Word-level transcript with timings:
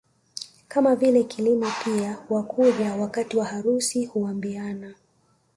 Kama 0.67 0.95
vile 0.95 1.23
kilimo 1.23 1.65
pia 1.83 2.17
Wakurya 2.29 2.95
wakati 2.95 3.37
wa 3.37 3.45
harusi 3.45 4.05
huambiana 4.05 4.93